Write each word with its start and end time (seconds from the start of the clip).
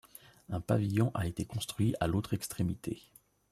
Un 0.49 0.59
pavillon 0.61 1.11
a 1.13 1.27
été 1.27 1.45
construit 1.45 1.93
à 1.99 2.07
l'autre 2.07 2.33
extrémité. 2.33 3.03